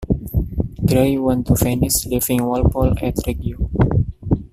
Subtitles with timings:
[0.83, 3.69] Gray went to Venice, leaving Walpole at Reggio.